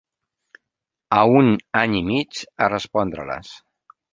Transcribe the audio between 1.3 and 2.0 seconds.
un any